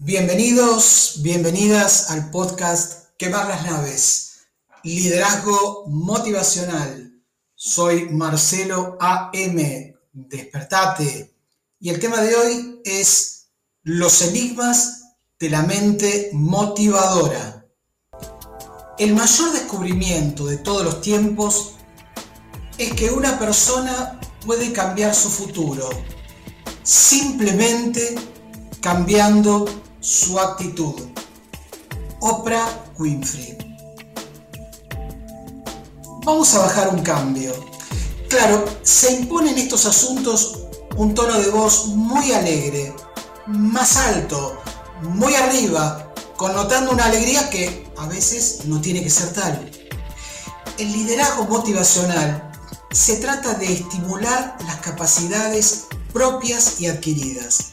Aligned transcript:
Bienvenidos, 0.00 1.14
bienvenidas 1.22 2.12
al 2.12 2.30
podcast 2.30 3.08
Quemar 3.18 3.48
las 3.48 3.66
naves, 3.66 4.46
liderazgo 4.84 5.86
motivacional. 5.88 7.20
Soy 7.56 8.08
Marcelo 8.08 8.96
AM, 9.00 9.96
despertate. 10.12 11.34
Y 11.80 11.88
el 11.88 11.98
tema 11.98 12.22
de 12.22 12.36
hoy 12.36 12.80
es 12.84 13.48
los 13.82 14.22
enigmas 14.22 15.16
de 15.36 15.50
la 15.50 15.62
mente 15.62 16.30
motivadora. 16.32 17.66
El 19.00 19.16
mayor 19.16 19.52
descubrimiento 19.52 20.46
de 20.46 20.58
todos 20.58 20.84
los 20.84 21.00
tiempos 21.00 21.72
es 22.78 22.92
que 22.92 23.10
una 23.10 23.36
persona 23.40 24.20
puede 24.46 24.72
cambiar 24.72 25.12
su 25.12 25.28
futuro 25.28 25.88
simplemente 26.84 28.14
cambiando 28.80 29.66
su 30.00 30.38
actitud. 30.38 30.94
Oprah 32.20 32.68
Winfrey. 32.98 33.56
Vamos 36.24 36.54
a 36.54 36.60
bajar 36.60 36.88
un 36.88 37.02
cambio. 37.02 37.52
Claro, 38.28 38.64
se 38.82 39.12
impone 39.12 39.52
en 39.52 39.58
estos 39.58 39.86
asuntos 39.86 40.58
un 40.96 41.14
tono 41.14 41.38
de 41.38 41.48
voz 41.50 41.86
muy 41.86 42.32
alegre, 42.32 42.94
más 43.46 43.96
alto, 43.96 44.60
muy 45.02 45.34
arriba, 45.34 46.12
connotando 46.36 46.92
una 46.92 47.06
alegría 47.06 47.48
que 47.48 47.90
a 47.96 48.06
veces 48.06 48.66
no 48.66 48.80
tiene 48.80 49.02
que 49.02 49.10
ser 49.10 49.32
tal. 49.32 49.70
El 50.76 50.92
liderazgo 50.92 51.44
motivacional 51.44 52.52
se 52.90 53.16
trata 53.16 53.54
de 53.54 53.72
estimular 53.72 54.56
las 54.66 54.76
capacidades 54.80 55.86
propias 56.12 56.80
y 56.80 56.86
adquiridas. 56.86 57.72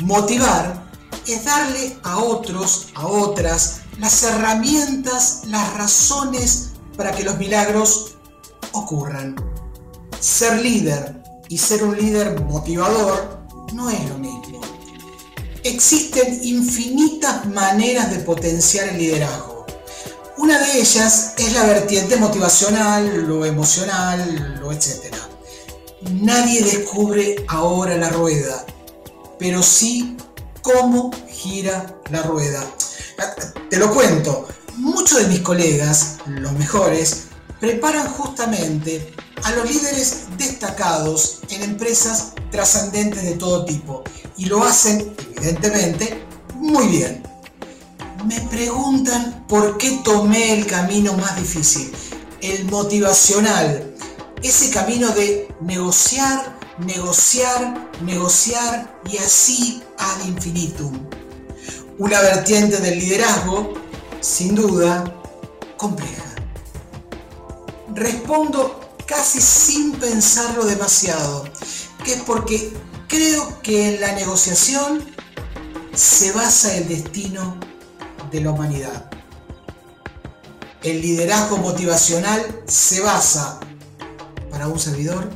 Motivar 0.00 0.83
es 1.26 1.44
darle 1.44 1.96
a 2.02 2.18
otros, 2.18 2.88
a 2.94 3.06
otras, 3.06 3.80
las 3.98 4.22
herramientas, 4.22 5.42
las 5.46 5.74
razones 5.74 6.70
para 6.96 7.12
que 7.12 7.24
los 7.24 7.38
milagros 7.38 8.16
ocurran. 8.72 9.36
Ser 10.20 10.60
líder 10.60 11.22
y 11.48 11.58
ser 11.58 11.84
un 11.84 11.96
líder 11.96 12.40
motivador 12.42 13.46
no 13.72 13.90
es 13.90 14.08
lo 14.08 14.18
mismo. 14.18 14.60
Existen 15.62 16.40
infinitas 16.42 17.46
maneras 17.46 18.10
de 18.10 18.18
potenciar 18.18 18.88
el 18.88 18.98
liderazgo. 18.98 19.66
Una 20.36 20.58
de 20.58 20.80
ellas 20.80 21.34
es 21.38 21.52
la 21.52 21.64
vertiente 21.64 22.16
motivacional, 22.16 23.26
lo 23.26 23.46
emocional, 23.46 24.58
lo 24.60 24.72
etc. 24.72 25.14
Nadie 26.12 26.62
descubre 26.62 27.36
ahora 27.48 27.96
la 27.96 28.10
rueda, 28.10 28.66
pero 29.38 29.62
sí 29.62 30.16
cómo 30.64 31.10
gira 31.28 31.94
la 32.10 32.22
rueda. 32.22 32.64
Te 33.68 33.76
lo 33.76 33.92
cuento, 33.92 34.48
muchos 34.78 35.18
de 35.20 35.28
mis 35.28 35.40
colegas, 35.40 36.16
los 36.26 36.52
mejores, 36.52 37.24
preparan 37.60 38.08
justamente 38.08 39.12
a 39.42 39.52
los 39.52 39.70
líderes 39.70 40.24
destacados 40.38 41.40
en 41.50 41.62
empresas 41.62 42.32
trascendentes 42.50 43.22
de 43.22 43.34
todo 43.34 43.66
tipo 43.66 44.02
y 44.38 44.46
lo 44.46 44.64
hacen, 44.64 45.14
evidentemente, 45.36 46.24
muy 46.54 46.88
bien. 46.88 47.22
Me 48.26 48.40
preguntan 48.48 49.44
por 49.46 49.76
qué 49.76 50.00
tomé 50.02 50.54
el 50.58 50.66
camino 50.66 51.12
más 51.12 51.36
difícil, 51.36 51.92
el 52.40 52.64
motivacional, 52.64 53.94
ese 54.42 54.70
camino 54.70 55.10
de 55.10 55.46
negociar, 55.60 56.53
negociar, 56.78 57.90
negociar 58.02 59.00
y 59.10 59.18
así 59.18 59.82
ad 59.98 60.26
infinitum. 60.26 60.92
Una 61.98 62.20
vertiente 62.20 62.78
del 62.78 62.98
liderazgo, 62.98 63.74
sin 64.20 64.54
duda, 64.54 65.04
compleja. 65.76 66.24
Respondo 67.94 68.80
casi 69.06 69.40
sin 69.40 69.92
pensarlo 69.92 70.64
demasiado, 70.64 71.44
que 72.04 72.14
es 72.14 72.22
porque 72.22 72.72
creo 73.08 73.60
que 73.62 73.94
en 73.94 74.00
la 74.00 74.12
negociación 74.12 75.04
se 75.94 76.32
basa 76.32 76.74
el 76.76 76.88
destino 76.88 77.56
de 78.32 78.40
la 78.40 78.50
humanidad. 78.50 79.10
El 80.82 81.00
liderazgo 81.00 81.56
motivacional 81.58 82.62
se 82.66 83.00
basa, 83.00 83.60
para 84.50 84.66
un 84.66 84.78
servidor, 84.78 85.30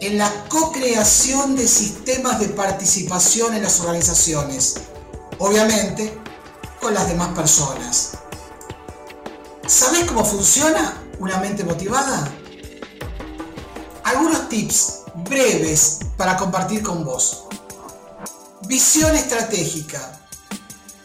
en 0.00 0.18
la 0.18 0.44
co-creación 0.48 1.56
de 1.56 1.66
sistemas 1.66 2.38
de 2.38 2.48
participación 2.48 3.54
en 3.54 3.62
las 3.62 3.80
organizaciones, 3.80 4.76
obviamente 5.38 6.16
con 6.80 6.94
las 6.94 7.08
demás 7.08 7.34
personas. 7.34 8.12
¿Sabes 9.66 10.04
cómo 10.04 10.24
funciona 10.24 11.02
una 11.18 11.38
mente 11.38 11.64
motivada? 11.64 12.32
Algunos 14.04 14.48
tips 14.48 15.00
breves 15.28 15.98
para 16.16 16.36
compartir 16.36 16.82
con 16.82 17.04
vos. 17.04 17.44
Visión 18.66 19.14
estratégica. 19.14 20.20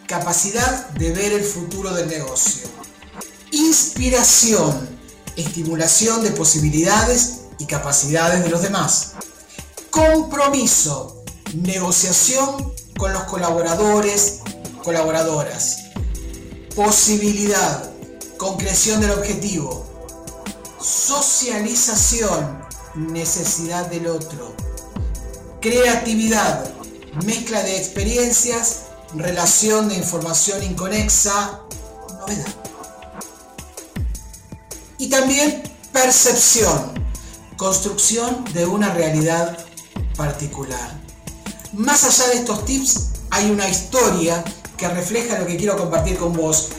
Capacidad 0.08 0.90
de 0.92 1.12
ver 1.12 1.34
el 1.34 1.44
futuro 1.44 1.94
del 1.94 2.08
negocio. 2.08 2.70
Inspiración. 3.52 4.94
Estimulación 5.36 6.24
de 6.24 6.30
posibilidades 6.32 7.43
y 7.60 7.66
capacidades 7.66 8.44
de 8.44 8.50
los 8.50 8.62
demás. 8.62 9.14
Compromiso, 9.90 11.24
negociación 11.56 12.74
con 12.98 13.14
los 13.14 13.24
colaboradores, 13.24 14.40
colaboradoras. 14.84 15.86
Posibilidad, 16.76 17.92
concreción 18.38 19.02
del 19.02 19.12
objetivo. 19.12 19.86
Socialización, 20.82 22.64
necesidad 22.96 23.88
del 23.88 24.08
otro. 24.08 24.54
Creatividad, 25.62 26.74
mezcla 27.26 27.64
de 27.64 27.78
experiencias, 27.78 28.84
relación 29.16 29.90
de 29.90 29.96
información 29.96 30.64
inconexa, 30.64 31.62
novedad. 32.20 32.56
Y 34.98 35.10
también 35.10 35.64
percepción, 35.92 36.94
construcción 37.64 38.44
de 38.54 38.66
una 38.66 38.94
realidad 38.94 39.58
particular. 40.18 41.00
Más 41.72 42.04
allá 42.04 42.28
de 42.32 42.40
estos 42.40 42.66
tips, 42.66 43.12
hay 43.30 43.50
una 43.50 43.70
historia 43.70 44.44
que 44.76 44.86
refleja 44.90 45.40
lo 45.40 45.46
que 45.46 45.56
quiero 45.56 45.78
compartir 45.78 46.18
con 46.18 46.34
vos. 46.34 46.72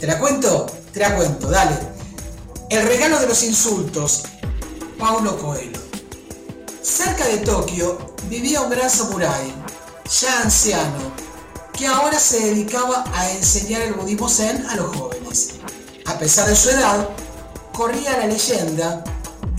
¿Te 0.00 0.08
la 0.08 0.18
cuento? 0.18 0.66
Te 0.92 0.98
la 0.98 1.14
cuento, 1.14 1.48
dale. 1.48 1.78
El 2.70 2.88
regalo 2.88 3.20
de 3.20 3.28
los 3.28 3.44
insultos, 3.44 4.24
Paulo 4.98 5.38
Coelho. 5.38 5.78
Cerca 6.82 7.24
de 7.28 7.38
Tokio 7.38 8.16
vivía 8.28 8.62
un 8.62 8.70
gran 8.70 8.90
samurái, 8.90 9.54
ya 10.20 10.42
anciano, 10.42 11.12
que 11.72 11.86
ahora 11.86 12.18
se 12.18 12.46
dedicaba 12.46 13.04
a 13.14 13.30
enseñar 13.30 13.82
el 13.82 13.94
budismo 13.94 14.28
zen 14.28 14.66
a 14.66 14.74
los 14.74 14.96
jóvenes. 14.96 15.50
A 16.06 16.18
pesar 16.18 16.48
de 16.48 16.56
su 16.56 16.68
edad, 16.70 17.08
corría 17.72 18.18
la 18.18 18.26
leyenda 18.26 19.04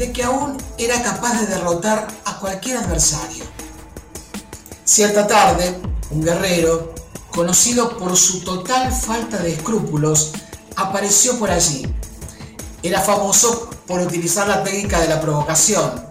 de 0.01 0.11
que 0.11 0.23
aún 0.23 0.57
era 0.79 1.03
capaz 1.03 1.39
de 1.39 1.45
derrotar 1.45 2.07
a 2.25 2.39
cualquier 2.39 2.77
adversario. 2.77 3.45
Cierta 4.83 5.27
tarde, 5.27 5.79
un 6.09 6.23
guerrero, 6.23 6.95
conocido 7.29 7.99
por 7.99 8.17
su 8.17 8.43
total 8.43 8.91
falta 8.91 9.37
de 9.37 9.53
escrúpulos, 9.53 10.31
apareció 10.75 11.37
por 11.37 11.51
allí. 11.51 11.85
Era 12.81 12.99
famoso 12.99 13.69
por 13.85 14.01
utilizar 14.01 14.47
la 14.47 14.63
técnica 14.63 14.99
de 14.99 15.07
la 15.07 15.21
provocación. 15.21 16.07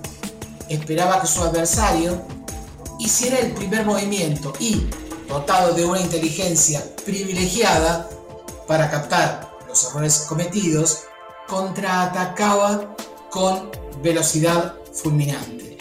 Esperaba 0.68 1.20
que 1.20 1.26
su 1.26 1.42
adversario 1.42 2.22
hiciera 3.00 3.40
el 3.40 3.54
primer 3.54 3.84
movimiento 3.84 4.52
y, 4.60 4.88
dotado 5.28 5.74
de 5.74 5.84
una 5.84 6.00
inteligencia 6.00 6.80
privilegiada 7.04 8.08
para 8.68 8.88
captar 8.88 9.50
los 9.66 9.84
errores 9.86 10.26
cometidos, 10.28 11.00
contraatacaba 11.48 12.94
con 13.30 13.70
velocidad 14.02 14.74
fulminante. 14.92 15.78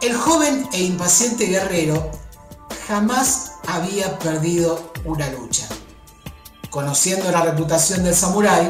El 0.00 0.14
joven 0.16 0.68
e 0.72 0.82
impaciente 0.82 1.46
guerrero 1.46 2.10
jamás 2.88 3.52
había 3.66 4.18
perdido 4.18 4.92
una 5.04 5.28
lucha. 5.30 5.68
Conociendo 6.70 7.30
la 7.30 7.42
reputación 7.42 8.02
del 8.02 8.14
samurái, 8.14 8.68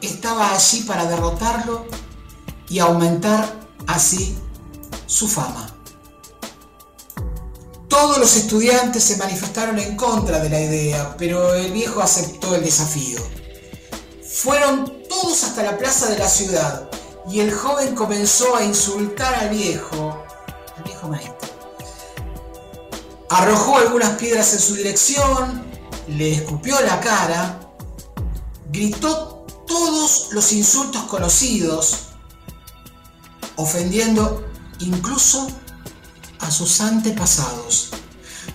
estaba 0.00 0.54
allí 0.54 0.82
para 0.82 1.04
derrotarlo 1.06 1.86
y 2.68 2.78
aumentar 2.78 3.52
así 3.86 4.38
su 5.06 5.28
fama. 5.28 5.70
Todos 7.88 8.18
los 8.18 8.36
estudiantes 8.36 9.04
se 9.04 9.16
manifestaron 9.16 9.78
en 9.78 9.96
contra 9.96 10.40
de 10.40 10.50
la 10.50 10.60
idea, 10.60 11.14
pero 11.18 11.54
el 11.54 11.72
viejo 11.72 12.00
aceptó 12.00 12.54
el 12.54 12.64
desafío. 12.64 13.20
Fueron 14.26 15.03
hasta 15.32 15.62
la 15.62 15.78
plaza 15.78 16.08
de 16.10 16.18
la 16.18 16.28
ciudad 16.28 16.88
y 17.30 17.40
el 17.40 17.52
joven 17.52 17.94
comenzó 17.94 18.54
a 18.54 18.64
insultar 18.64 19.34
al 19.34 19.48
viejo, 19.50 20.22
al 20.76 20.84
viejo 20.84 21.08
maestro. 21.08 21.48
arrojó 23.30 23.78
algunas 23.78 24.10
piedras 24.18 24.52
en 24.52 24.60
su 24.60 24.74
dirección, 24.74 25.64
le 26.08 26.34
escupió 26.34 26.78
la 26.82 27.00
cara, 27.00 27.60
gritó 28.70 29.46
todos 29.66 30.28
los 30.32 30.52
insultos 30.52 31.02
conocidos, 31.04 32.08
ofendiendo 33.56 34.44
incluso 34.80 35.48
a 36.40 36.50
sus 36.50 36.80
antepasados. 36.80 37.90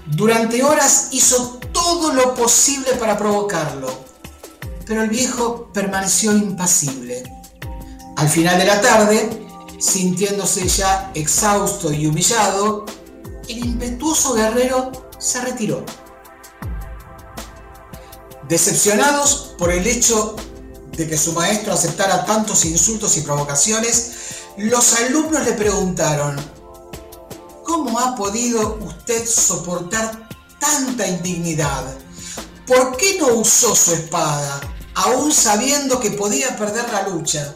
Durante 0.05 0.63
horas 0.63 1.09
hizo 1.11 1.59
todo 1.73 2.13
lo 2.13 2.35
posible 2.35 2.93
para 2.93 3.17
provocarlo, 3.17 4.08
pero 4.89 5.03
el 5.03 5.09
viejo 5.09 5.69
permaneció 5.71 6.35
impasible. 6.35 7.21
Al 8.17 8.27
final 8.27 8.57
de 8.57 8.65
la 8.65 8.81
tarde, 8.81 9.29
sintiéndose 9.79 10.67
ya 10.67 11.11
exhausto 11.13 11.93
y 11.93 12.07
humillado, 12.07 12.87
el 13.47 13.59
impetuoso 13.59 14.33
guerrero 14.33 14.91
se 15.19 15.41
retiró. 15.41 15.85
Decepcionados 18.47 19.53
por 19.59 19.71
el 19.71 19.85
hecho 19.85 20.35
de 20.97 21.07
que 21.07 21.19
su 21.19 21.33
maestro 21.33 21.73
aceptara 21.73 22.25
tantos 22.25 22.65
insultos 22.65 23.15
y 23.17 23.21
provocaciones, 23.21 24.13
los 24.57 24.99
alumnos 25.01 25.45
le 25.45 25.53
preguntaron, 25.53 26.35
¿cómo 27.63 27.99
ha 27.99 28.15
podido 28.15 28.79
usted 28.81 29.23
soportar 29.23 30.27
tanta 30.59 31.05
indignidad? 31.05 31.85
¿Por 32.65 32.97
qué 32.97 33.19
no 33.19 33.27
usó 33.35 33.75
su 33.75 33.93
espada, 33.93 34.59
aún 34.99 35.31
sabiendo 35.31 36.01
que 36.01 36.11
podía 36.11 36.57
perder 36.57 36.91
la 36.91 37.07
lucha, 37.07 37.55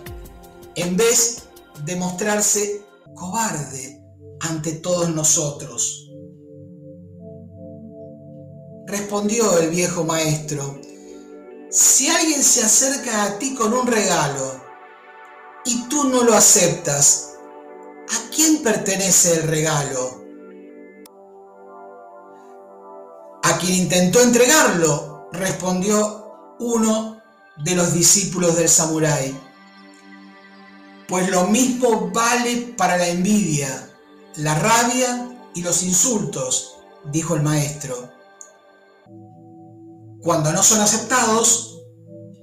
en 0.75 0.95
vez 0.95 1.43
de 1.83 1.97
mostrarse 1.97 2.85
cobarde 3.15 4.01
ante 4.39 4.71
todos 4.73 5.13
nosotros? 5.13 6.09
Respondió 8.87 9.57
el 9.57 9.69
viejo 9.71 10.05
maestro, 10.05 10.79
si 11.69 12.07
alguien 12.07 12.41
se 12.41 12.63
acerca 12.63 13.23
a 13.23 13.39
ti 13.39 13.55
con 13.55 13.73
un 13.73 13.87
regalo 13.87 14.61
y 15.65 15.83
tú 15.89 16.05
no 16.05 16.23
lo 16.23 16.35
aceptas, 16.35 17.35
¿a 18.09 18.29
quién 18.33 18.63
pertenece 18.63 19.33
el 19.33 19.43
regalo? 19.49 20.23
A 23.43 23.57
quien 23.57 23.75
intentó 23.83 24.21
entregarlo, 24.21 25.27
respondió 25.33 26.55
uno 26.59 27.22
de 27.57 27.75
los 27.75 27.93
discípulos 27.93 28.55
del 28.55 28.69
samurái. 28.69 29.39
Pues 31.07 31.29
lo 31.29 31.47
mismo 31.47 32.09
vale 32.11 32.73
para 32.77 32.97
la 32.97 33.07
envidia, 33.07 33.89
la 34.37 34.57
rabia 34.57 35.29
y 35.53 35.61
los 35.61 35.83
insultos, 35.83 36.77
dijo 37.11 37.35
el 37.35 37.43
maestro. 37.43 38.11
Cuando 40.21 40.51
no 40.53 40.63
son 40.63 40.81
aceptados, 40.81 41.81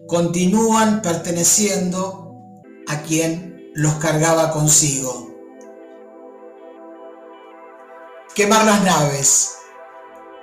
continúan 0.06 1.02
perteneciendo 1.02 2.34
a 2.88 3.02
quien 3.02 3.70
los 3.74 3.94
cargaba 3.94 4.50
consigo. 4.50 5.30
Quemar 8.34 8.64
las 8.64 8.82
naves. 8.82 9.56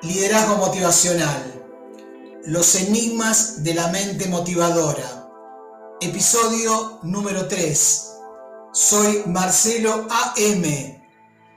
Liderazgo 0.02 0.58
motivacional. 0.58 1.57
Los 2.48 2.76
enigmas 2.76 3.62
de 3.62 3.74
la 3.74 3.90
mente 3.90 4.26
motivadora. 4.28 5.30
Episodio 6.00 6.98
número 7.04 7.46
3. 7.46 8.12
Soy 8.72 9.24
Marcelo 9.26 10.08
AM. 10.10 10.64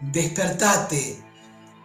Despertate 0.00 1.24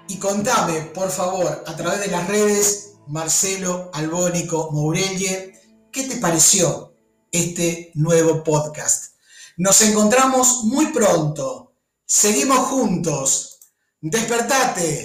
y 0.08 0.18
contame, 0.18 0.82
por 0.96 1.12
favor, 1.12 1.64
a 1.68 1.76
través 1.76 2.00
de 2.00 2.08
las 2.08 2.28
redes 2.28 2.94
Marcelo 3.06 3.92
Albónico 3.94 4.72
Mourelle, 4.72 5.54
¿qué 5.92 6.04
te 6.06 6.18
pareció 6.18 6.96
este 7.32 7.92
nuevo 7.94 8.44
podcast? 8.44 9.18
Nos 9.58 9.82
encontramos 9.82 10.64
muy 10.64 10.88
pronto. 10.88 11.76
Seguimos 12.08 12.58
juntos. 12.70 13.60
Despertate. 14.02 15.04